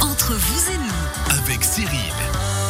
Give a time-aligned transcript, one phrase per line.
[0.00, 1.88] Entre vous et nous, avec Cyril.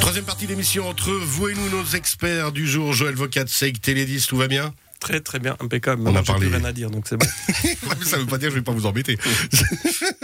[0.00, 3.80] Troisième partie de l'émission entre vous et nous, nos experts du jour, Joël Vocat, Seik
[3.80, 6.02] Télédis, tout va bien Très très bien, impeccable.
[6.02, 7.26] On Maintenant, a j'ai parlé- plus rien à dire, donc c'est bon.
[8.04, 9.16] Ça veut pas dire que je vais pas vous embêter.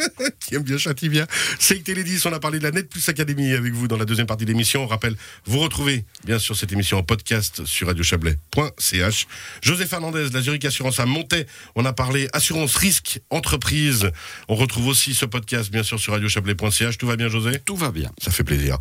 [0.55, 1.27] Qui aime bien châtie bien.
[1.59, 4.29] Seik Télédis, on a parlé de la Net Plus Academy avec vous dans la deuxième
[4.29, 4.85] partie de l'émission.
[4.85, 5.17] On rappelle,
[5.47, 9.27] vous retrouvez bien sûr cette émission en podcast sur radiochablais.ch.
[9.63, 11.47] José Fernandez, la Zurich Assurance à Montaix.
[11.75, 14.13] On a parlé assurance risque entreprise.
[14.47, 16.99] On retrouve aussi ce podcast bien sûr sur radiochablais.ch.
[16.99, 17.59] Tout va bien José?
[17.59, 18.13] Tout va bien.
[18.23, 18.79] Ça fait plaisir.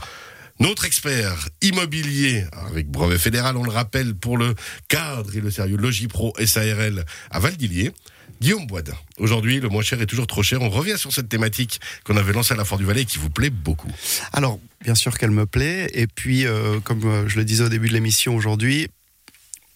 [0.59, 4.53] Notre expert immobilier, avec brevet fédéral, on le rappelle, pour le
[4.87, 7.91] cadre et le sérieux Logipro SARL à Valdilier,
[8.41, 8.93] Guillaume Boisdin.
[9.17, 10.61] Aujourd'hui, le moins cher est toujours trop cher.
[10.61, 13.17] On revient sur cette thématique qu'on avait lancée à la Foire du Valais et qui
[13.17, 13.91] vous plaît beaucoup.
[14.33, 15.89] Alors, bien sûr qu'elle me plaît.
[15.93, 18.89] Et puis, euh, comme euh, je le disais au début de l'émission aujourd'hui,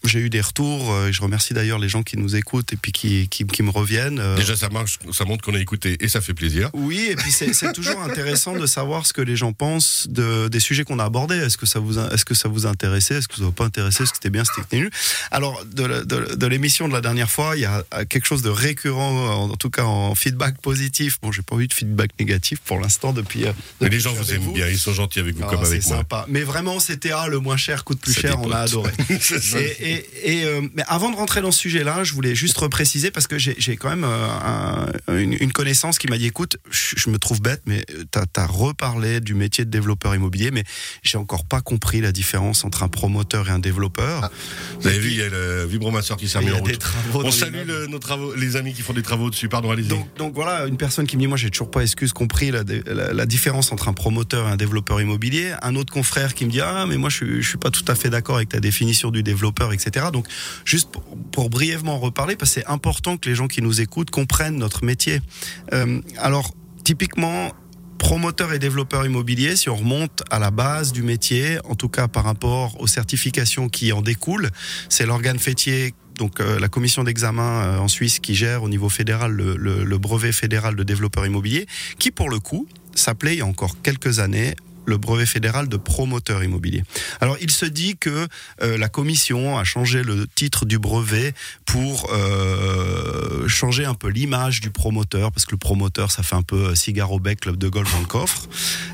[0.04, 0.92] j'ai eu des retours.
[0.94, 3.64] euh, et je remercie d'ailleurs les gens qui nous écoutent et puis qui, qui, qui
[3.64, 4.20] me reviennent.
[4.20, 6.70] euh, Déjà, ça marche, ça montre qu'on a écouté et ça fait plaisir.
[6.74, 10.60] Oui, et puis c'est toujours intéressant de savoir ce que les gens pensent de, des
[10.60, 11.38] sujets qu'on a abordés.
[11.38, 13.52] Est-ce que ça vous est-ce que ça vous a intéressé Est-ce que ça vous a
[13.52, 14.04] pas intéressé?
[14.04, 14.90] Est-ce que c'était bien c'était nul?
[15.32, 18.50] Alors de, de, de l'émission de la dernière fois, il y a quelque chose de
[18.50, 21.18] récurrent, en tout cas en feedback positif.
[21.22, 23.46] Bon, j'ai pas eu de feedback négatif pour l'instant depuis.
[23.46, 23.52] euh,
[23.82, 25.98] Mais les gens vous aiment bien, ils sont gentils avec vous Ah, comme avec moi.
[25.98, 26.26] sympa.
[26.30, 28.40] Mais vraiment, c'était ah, le moins cher coûte plus cher.
[28.42, 28.92] On a adoré.
[29.20, 29.58] C'est ça.
[29.88, 33.12] Et, et- et, euh, mais avant de rentrer dans ce sujet-là, je voulais juste repréciser
[33.12, 36.96] parce que j'ai quand même euh, un- une, une connaissance qui m'a dit écoute, je,
[36.98, 40.64] je me trouve bête, mais tu as, reparlé du métier de développeur immobilier, mais
[41.04, 44.30] j'ai encore pas compris la différence entre un promoteur et un développeur.
[44.80, 46.84] Vous avez vu, il y a le vibromasseur qui s'est mis en route.
[47.14, 49.50] On salue le- nos travaux, les amis qui font des travaux dessus.
[49.50, 49.88] Pardon, allez-y.
[49.88, 52.64] Donc, donc voilà, une personne qui me dit moi j'ai toujours pas excuse compris la,
[52.86, 55.54] la- la différence entre un promoteur et un développeur immobilier.
[55.62, 57.96] Un autre confrère qui me dit ah mais moi je je suis pas tout à
[57.96, 59.72] fait d'accord avec ta définition du développeur
[60.12, 60.28] Donc
[60.66, 60.90] juste
[61.32, 64.58] pour, brièvement en reparler parce que c'est important que les gens qui nous écoutent comprennent
[64.58, 65.22] notre métier.
[65.74, 67.52] Euh, alors typiquement
[67.98, 72.08] promoteur et développeur immobilier, si on remonte à la base du métier, en tout cas
[72.08, 74.50] par rapport aux certifications qui en découlent,
[74.88, 78.90] c'est l'organe fêtier, donc euh, la commission d'examen euh, en Suisse qui gère au niveau
[78.90, 81.66] fédéral le, le- le brevet fédéral de développeur immobilier,
[81.98, 84.56] qui pour le coup s'appelait il y a encore quelques années
[84.88, 86.84] le brevet fédéral de promoteur immobilier.
[87.22, 88.28] Alors il se dit que
[88.64, 91.34] euh, la commission a changé le titre du brevet
[91.66, 96.42] pour euh, changer un peu l'image du promoteur, parce que le promoteur ça fait un
[96.42, 98.48] peu euh, cigare au bec, club de golf dans le coffre,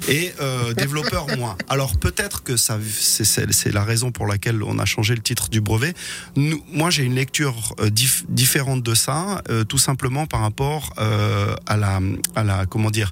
[0.07, 1.55] et euh, développeur moins.
[1.69, 5.61] Alors peut-être que ça c'est- la raison pour laquelle on a changé le titre du
[5.61, 5.93] brevet.
[6.35, 11.99] Nous, moi j'ai une lecture dif- différente de ça, tout simplement par rapport à la
[12.35, 13.11] à la comment dire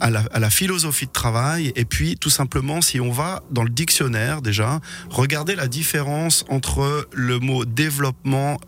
[0.00, 3.64] à la, à la philosophie de travail et puis tout simplement si on va dans
[3.64, 8.60] le dictionnaire déjà regarder la différence entre le mot développement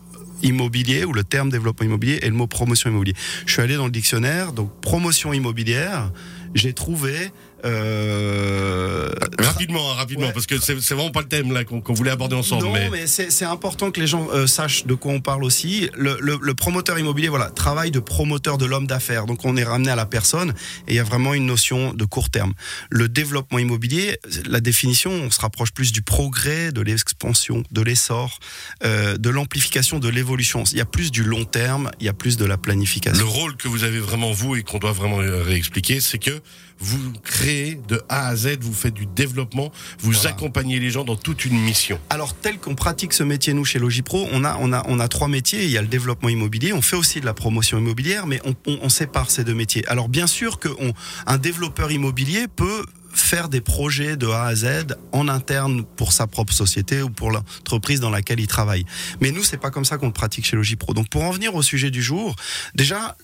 [0.43, 3.15] immobilier ou le terme développement immobilier et le mot promotion immobilier.
[3.45, 6.11] Je suis allé dans le dictionnaire donc promotion immobilière,
[6.53, 7.31] j'ai trouvé
[7.63, 10.33] euh, Rapidement, hein, rapidement, Ouais.
[10.33, 12.63] parce que c'est vraiment pas le thème là qu'on voulait aborder ensemble.
[12.63, 12.89] non, mais...
[12.89, 15.89] mais, c'est important que les gens euh, sachent de quoi on parle aussi.
[15.95, 19.25] Le, le- le promoteur immobilier, voilà, travail de promoteur de l'homme d'affaires.
[19.25, 20.51] Donc on est ramené à la personne
[20.87, 22.53] et il y a vraiment une notion de court terme.
[22.89, 28.39] Le développement immobilier, la définition, on se rapproche plus du progrès, de l'expansion, de l'essor,
[28.83, 30.63] euh, de l'amplification, de l'évolution.
[30.71, 33.27] Il y a plus du long terme, il y a plus de la Le planification.
[33.29, 36.41] rôle que vous avez vraiment vous et qu'on doit vraiment euh, réexpliquer, c'est que
[36.79, 40.29] vous créez de A à Z, vous faites du développement, vous Voilà.
[40.31, 41.99] accompagnez les gens dans toute une mission.
[42.09, 45.07] Alors, tel qu'on pratique ce métier, nous, chez Logipro, on a, on, a, on a
[45.07, 45.63] trois métiers.
[45.65, 48.55] Il y a le développement immobilier, on fait aussi de la promotion immobilière, mais on,
[48.67, 49.87] on, on sépare ces deux métiers.
[49.87, 55.29] Alors, bien sûr qu'un développeur immobilier peut faire des projets de A à Z en
[55.29, 58.85] interne pour sa propre société ou pour l'entreprise dans laquelle il travaille.
[59.21, 60.93] Mais nous, c'est pas comme ça qu'on le pratique chez Logipro.
[60.93, 62.35] Donc, pour en venir au sujet du jour,
[62.75, 63.15] déjà,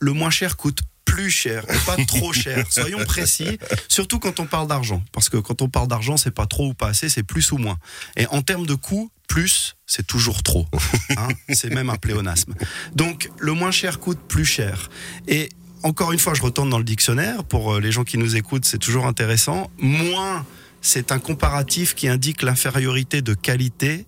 [0.00, 0.80] le moins cher coûte
[1.18, 2.64] plus cher et pas trop cher.
[2.70, 3.58] Soyons précis,
[3.88, 5.02] surtout quand on parle d'argent.
[5.10, 7.58] Parce que quand on parle d'argent, c'est pas trop ou pas assez, c'est plus ou
[7.58, 7.76] moins.
[8.16, 10.68] Et en termes de coût, plus, c'est toujours trop.
[11.16, 12.54] Hein c'est même un pléonasme.
[12.94, 14.90] Donc, le moins cher coûte plus cher.
[15.26, 15.48] Et
[15.82, 17.42] encore une fois, je retourne dans le dictionnaire.
[17.42, 19.70] Pour euh, les gens qui nous écoutent, c'est toujours intéressant.
[19.78, 20.46] Moins,
[20.82, 24.06] c'est un comparatif qui indique l'infériorité de qualité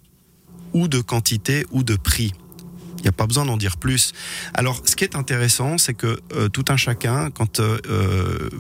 [0.73, 2.33] ou de quantité ou de prix.
[3.01, 4.13] Il n'y a pas besoin d'en dire plus.
[4.55, 8.51] Alors, ce qui est intéressant, c'est que euh, tout un chacun, quand euh, euh,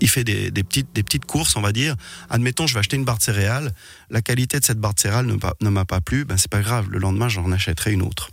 [0.00, 1.96] il fait des, des petites, des petites courses, on va dire,
[2.30, 3.74] admettons, je vais acheter une barre de céréales,
[4.10, 6.86] la qualité de cette barre de céréales ne, m'a- pas plu, ben c'est pas grave,
[6.90, 8.30] le lendemain, j'en achèterai une autre.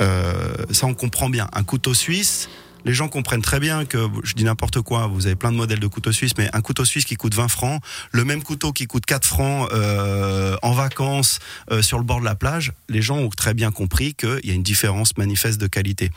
[0.00, 1.48] Euh, ça, on comprend bien.
[1.52, 2.48] Un couteau suisse,
[2.84, 5.78] Les gens comprennent très bien que, je dis n'importe quoi, vous avez plein de modèles
[5.78, 8.86] de couteaux suisses, mais un couteau suisse qui coûte 20 francs, le même couteau qui
[8.86, 11.38] coûte 4 francs euh, en vacances
[11.70, 14.50] euh, sur le bord de la plage, les gens ont très bien compris qu'il y
[14.50, 16.10] a une différence manifeste de qualité.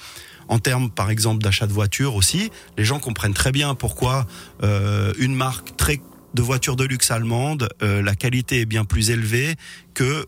[0.48, 4.26] En termes, par exemple, d'achat de voitures aussi, les gens comprennent très bien pourquoi
[4.64, 6.02] euh, une marque très
[6.34, 9.56] de voitures de luxe allemande, la qualité est bien plus élevée
[9.94, 10.26] que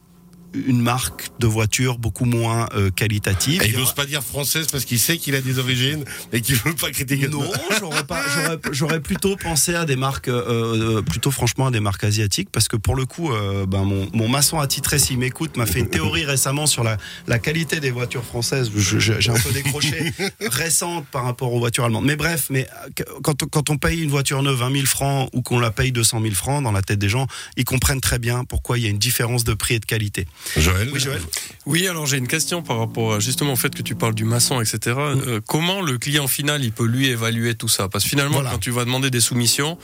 [0.53, 3.61] une marque de voiture beaucoup moins euh, qualitative.
[3.63, 6.03] Et il n'ose pas dire française parce qu'il sait qu'il a des origines
[6.33, 7.27] et qu'il veut pas critiquer.
[7.27, 7.43] Non,
[7.79, 11.79] j'aurais pas, j'aurais, j'aurais plutôt pensé à des marques, euh, euh, plutôt franchement à des
[11.79, 15.57] marques asiatiques parce que pour le coup, euh, ben mon, mon maçon attitré s'il m'écoute
[15.57, 16.97] m'a fait une théorie récemment sur la,
[17.27, 18.71] la qualité des voitures françaises.
[18.75, 20.13] Je- je- j'ai un peu décroché
[20.51, 22.05] récente par rapport aux voitures allemandes.
[22.05, 22.67] Mais bref, mais
[22.99, 25.71] euh, quand, on- quand on paye une voiture neuve 20 000 francs ou qu'on la
[25.71, 27.27] paye 200 000 francs dans la tête des gens,
[27.57, 30.25] ils comprennent très bien pourquoi il y a une différence de prix et de qualité.
[30.57, 30.89] Joël.
[30.93, 31.21] Oui, Joël.
[31.65, 34.23] Oui, alors j'ai une question par rapport à, justement au fait que tu parles du
[34.23, 34.79] maçon, etc.
[34.85, 34.97] Mm.
[34.97, 37.89] Euh, comment le client final il peut lui évaluer tout ça?
[37.89, 38.51] Parce que finalement, Voilà.
[38.51, 39.77] quand tu vas demander des soumissions,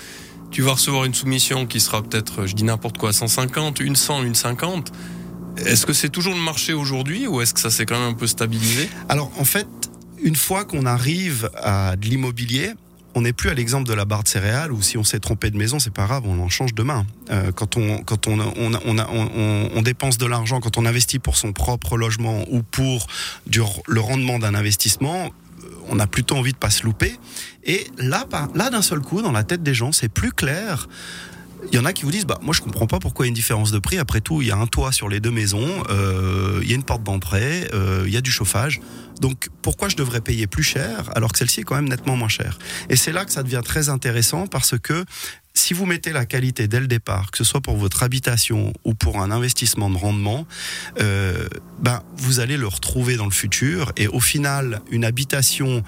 [0.52, 4.24] tu vas recevoir une soumission qui sera peut-être, je dis n'importe quoi, 150, une 100,
[4.24, 4.92] une 50.
[5.58, 8.14] Est-ce que c'est toujours le marché aujourd'hui ou est-ce que ça s'est quand même un
[8.14, 8.90] peu stabilisé?
[9.10, 9.68] Alors en fait,
[10.22, 12.72] une fois qu'on arrive à de l'immobilier,
[13.16, 15.52] on n'est plus à l'exemple de la barre de céréales où si on s'est trompé
[15.52, 17.06] de maison, c'est pas grave, on en change demain.
[17.30, 21.98] Euh, quand on quand on on, dépense de l'argent, quand on investit pour son propre
[21.98, 23.08] logement ou pour
[23.88, 25.26] le rendement d'un investissement,
[25.64, 27.18] euh, on a plutôt envie de pas se louper.
[27.64, 28.26] Et là,
[28.56, 30.88] là d'un seul coup, dans la tête des gens, c'est plus clair.
[31.72, 33.30] Il y en a qui vous disent, bah moi je comprends pas pourquoi il y
[33.30, 33.98] a une différence de prix.
[33.98, 36.76] Après tout, il y a un toit sur les deux maisons, euh, il y a
[36.76, 38.80] une porte d'entrée, euh, il y a du chauffage.
[39.22, 42.28] Donc pourquoi je devrais payer plus cher alors que celle-ci est quand même nettement moins
[42.28, 42.60] chère?
[42.90, 45.06] Et c'est là que ça devient très intéressant parce que
[45.54, 48.96] si vous mettez la qualité dès le départ, que ce soit pour votre habitation ou
[48.96, 50.48] pour un investissement de rendement,
[51.00, 51.48] euh,
[51.80, 53.92] ben vous allez le retrouver dans le futur.
[53.98, 55.84] Et au final, une habitation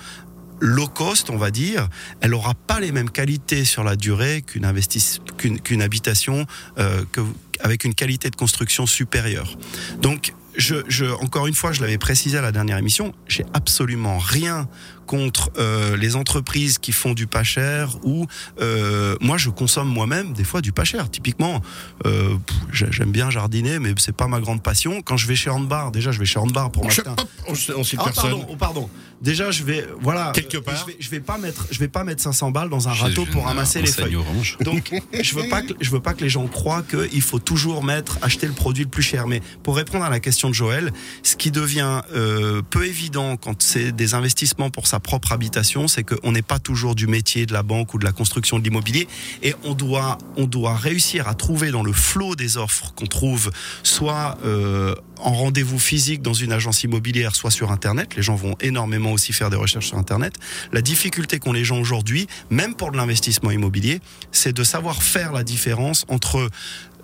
[0.60, 1.88] low cost, on va dire,
[2.22, 6.46] elle aura pas les mêmes qualités sur la durée qu'une habitation
[6.78, 7.22] euh, que,
[7.60, 9.58] avec une qualité de construction supérieure.
[10.02, 14.18] Donc, je, je, encore une fois, je l'avais précisé à la dernière émission, j'ai absolument
[14.18, 14.68] rien
[15.06, 18.26] contre euh, les entreprises qui font du pas cher ou
[18.60, 21.10] euh, moi je consomme moi-même des fois du pas cher.
[21.12, 21.62] Typiquement,
[22.06, 22.36] euh,
[22.72, 25.02] j'aime bien jardiner, mais c'est pas ma grande passion.
[25.02, 27.16] Quand je vais chez Handbar, déjà je vais chez Handbar pour m'acheter un,
[27.48, 28.90] on, on cite ah, pardon, oh, pardon.
[29.22, 30.32] Déjà, je vais, voilà.
[30.34, 30.76] Quelque part.
[30.76, 33.26] Je vais, je vais pas mettre, je vais pas mettre 500 balles dans un râteau
[33.26, 34.16] pour ramasser les feuilles.
[34.16, 34.58] orange.
[34.62, 37.84] Donc, je veux pas que, je veux pas que les gens croient qu'il faut toujours
[37.84, 39.28] mettre, acheter le produit le plus cher.
[39.28, 40.92] Mais pour répondre à la question de Joël,
[41.24, 46.04] ce qui devient euh, peu évident quand c'est des investissements pour sa propre habitation, c'est
[46.04, 49.08] qu'on n'est pas toujours du métier de la banque ou de la construction de l'immobilier,
[49.44, 53.52] et on doit, on doit réussir à trouver dans le flot des offres qu'on trouve,
[53.84, 58.16] soit euh, en rendez-vous physique dans une agence immobilière, soit sur Internet.
[58.16, 60.34] Les gens vont énormément aussi faire des recherches sur Internet.
[60.72, 64.00] La difficulté qu'ont les gens aujourd'hui, même pour de l'investissement immobilier,
[64.32, 66.50] c'est de savoir faire la différence entre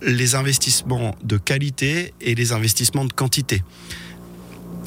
[0.01, 3.63] les investissements de qualité et les investissements de quantité.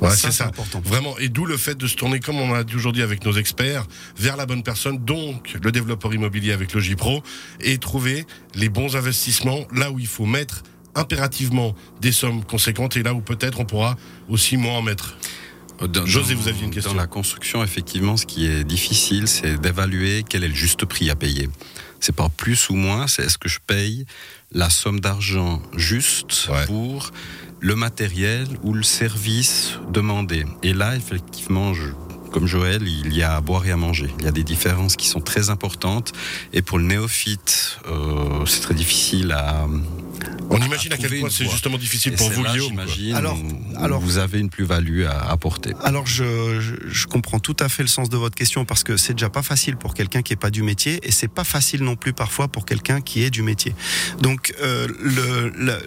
[0.01, 0.47] Ouais, Ça, c'est c'est ça.
[0.47, 0.83] important.
[0.85, 1.17] Vraiment.
[1.19, 3.87] Et d'où le fait de se tourner, comme on a dit aujourd'hui avec nos experts,
[4.19, 7.23] vers la bonne personne, donc le développeur immobilier avec Logipro,
[7.61, 8.27] et trouver
[8.57, 13.21] les bons investissements là où il faut mettre impérativement des sommes conséquentes et là où
[13.21, 13.97] peut-être on pourra
[14.29, 15.17] aussi moins en mettre.
[15.83, 16.93] Dans- José, vous aviez une question.
[16.93, 21.11] Dans la construction, effectivement, ce qui est difficile, c'est d'évaluer quel est le juste prix
[21.11, 21.49] à payer.
[22.01, 24.07] C'est pas plus ou moins, c'est est-ce que je paye
[24.53, 26.65] la somme d'argent juste Ouais.
[26.67, 27.11] pour
[27.61, 30.45] le matériel ou le service demandé.
[30.63, 31.89] Et là, effectivement, je,
[32.31, 34.11] comme Joël, il y a à boire et à manger.
[34.19, 36.13] Il y a des différences qui sont très importantes.
[36.53, 39.67] Et pour le néophyte, euh, c'est très difficile à.
[40.55, 42.81] On à imagine à quel point c'est justement difficile Et pour vous, là, Guillaume.
[43.15, 43.39] Alors-
[43.77, 45.73] alors- vous avez une plus-value à apporter.
[45.83, 48.97] Alors je, je, je comprends tout à fait le sens de votre question parce que
[48.97, 51.83] c'est déjà pas facile pour quelqu'un qui est pas du métier et c'est pas facile
[51.83, 53.75] non plus parfois pour quelqu'un qui est du métier.
[54.21, 55.85] Donc euh, le, le- le-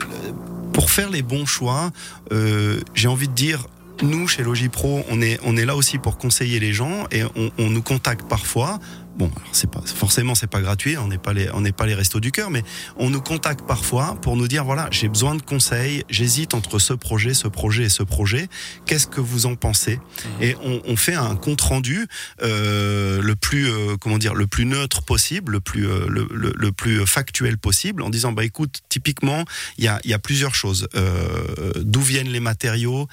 [0.74, 1.92] pour faire les bons choix,
[2.32, 3.66] euh, j'ai envie de dire
[4.04, 7.52] nous chez Logipro, on est on est là aussi pour conseiller les gens et on,
[7.58, 8.80] on nous contacte parfois.
[9.18, 11.88] Bon, alors c'est pas forcément c'est pas gratuit, on n'est pas les on n'est pas
[11.88, 12.62] les restos du cœur, mais
[12.98, 16.94] on nous contacte parfois pour nous dire voilà j'ai besoin de conseils, j'hésite entre ce
[16.94, 18.48] projet, ce projet et ce projet.
[18.86, 20.00] Qu'est-ce que vous en pensez?
[20.40, 22.06] Et on, on fait un compte rendu
[22.44, 26.54] euh, le plus euh, comment dire le plus neutre possible, le plus euh, le, le-
[26.56, 29.46] le plus factuel possible, en disant bah écoute typiquement
[29.80, 30.88] il y a, il y a plusieurs choses.
[30.96, 33.08] Euh, D'où viennent les matériaux?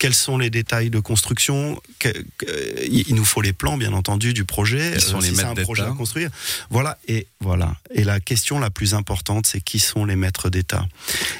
[0.00, 1.80] Quels sont les détails de construction.
[1.98, 4.94] que- que- il nous faut les plans, bien entendu, du projet.
[4.96, 6.30] Qui sont euh, les si c'est maîtres un projet à construire.
[6.70, 6.96] Voilà.
[7.06, 7.76] Et voilà.
[7.94, 10.86] Et la question la plus importante, c'est qui sont les maîtres d'État.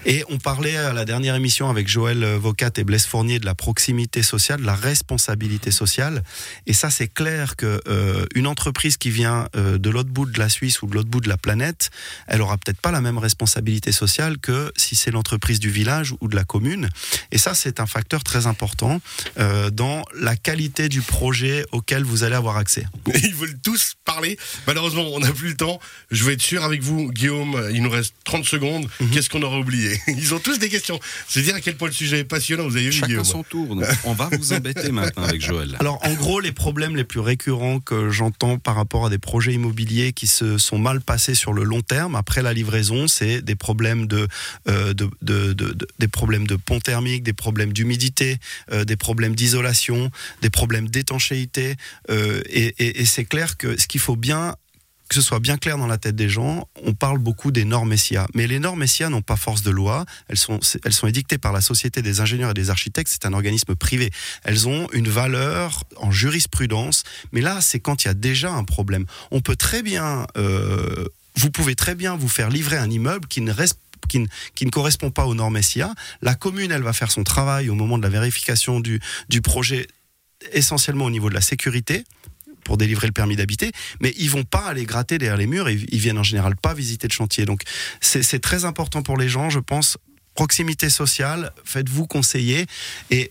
[0.04, 3.54] Et on parlait à la dernière émission avec Joël Vocat et Blaise Fournier de la
[3.54, 6.22] proximité sociale, de la responsabilité sociale.
[6.66, 10.38] Et ça, c'est clair que euh, une entreprise qui vient euh, de l'autre bout de
[10.38, 11.90] la Suisse ou de l'autre bout de la planète,
[12.26, 16.28] elle aura peut-être pas la même responsabilité sociale que si c'est l'entreprise du village ou
[16.28, 16.90] de la commune.
[17.32, 18.49] Et ça, c'est un facteur très important
[19.38, 22.84] euh, dans la qualité du projet auquel vous allez avoir accès.
[23.22, 24.38] Ils veulent tous parler.
[24.66, 25.80] Malheureusement, on n'a plus le temps.
[26.10, 27.68] Je vais être sûr avec vous, Guillaume.
[27.72, 28.88] Il nous reste 30 secondes.
[29.00, 29.10] Mhm.
[29.10, 29.98] Qu'est-ce qu'on aurait oublié?
[30.08, 30.98] Ils ont tous des questions.
[31.28, 32.64] C'est dire à quel point le sujet est passionnant.
[32.64, 33.76] Vous avez vu, Chacun Guillaume son tour.
[34.04, 35.76] On va vous embêter maintenant avec Joël.
[35.80, 39.52] Alors en gros, les problèmes les plus récurrents que j'entends par rapport à des projets
[39.52, 43.54] immobiliers qui se sont mal passés sur le long terme après la livraison, c'est des
[43.54, 44.26] problèmes de,
[44.68, 48.38] euh, de, de- de- de- des problèmes de pont thermique, des problèmes d'humidité,
[48.72, 50.10] euh, des problèmes d'isolation,
[50.42, 51.76] des problèmes d'étanchéité.
[52.10, 54.54] euh, et c'est clair que ce qu'il faut bien
[55.10, 57.96] que ce soit bien clair dans la tête des gens, on parle beaucoup des normes
[57.96, 58.28] SIA.
[58.32, 60.06] Mais les normes SIA n'ont pas force de loi.
[60.28, 63.10] Elles sont, elles sont édictées par la Société des ingénieurs et des architectes.
[63.10, 64.10] C'est un organisme privé.
[64.44, 67.02] Elles ont une valeur en jurisprudence.
[67.32, 69.04] Mais là, c'est quand il y a déjà un problème.
[69.32, 73.40] On peut très bien, euh, vous pouvez très bien vous faire livrer un immeuble qui
[73.40, 75.94] ne reste qui ne, correspond pas aux normes SIA.
[76.22, 79.00] La commune, elle va faire son travail au moment de la vérification du,
[79.42, 79.86] projet,
[80.52, 82.04] essentiellement au niveau de la sécurité
[82.64, 85.86] pour délivrer le permis d'habiter, mais ils vont pas aller gratter derrière les murs, ils,
[85.92, 87.46] ils viennent en général pas visiter le chantier.
[87.46, 87.62] Donc
[88.00, 89.96] c'est très important pour les gens, je pense.
[90.34, 92.66] Proximité sociale, faites-vous conseiller
[93.10, 93.30] et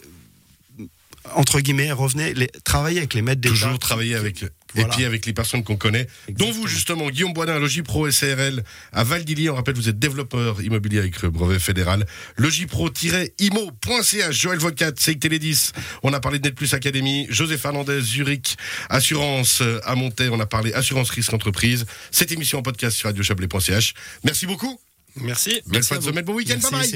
[1.36, 2.34] entre guillemets, revenez,
[2.64, 3.54] travaillez avec les maîtres d'État.
[3.54, 4.46] Toujours travailler avec.
[4.76, 4.88] Voilà.
[4.88, 9.04] Et puis avec les personnes qu'on connaît, dont vous justement, Guillaume Boisdin, Logipro SARL à
[9.04, 9.50] Val d'Illy.
[9.50, 12.06] On rappelle, vous êtes développeur immobilier avec le brevet fédéral.
[12.38, 15.72] Logipro-imo.ch, Joël Vocat, Seik Télédis.
[16.04, 18.58] On a parlé de Net Plus Academy, José Fernandez, Zurich,
[18.90, 20.30] Assurance euh, à Montaix.
[20.30, 21.86] On a parlé Assurance Risque Entreprise.
[22.12, 23.94] Cette émission en podcast sur radiochablais.ch.
[24.24, 24.80] Merci beaucoup.
[25.16, 25.62] Merci.
[25.68, 26.54] Belle fin de semaine, bon week-end.
[26.54, 26.88] Merci, Bye bye.